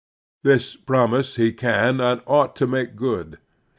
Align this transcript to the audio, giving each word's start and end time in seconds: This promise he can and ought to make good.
This 0.41 0.75
promise 0.75 1.35
he 1.35 1.53
can 1.53 1.99
and 2.01 2.23
ought 2.25 2.55
to 2.55 2.65
make 2.65 2.95
good. 2.95 3.37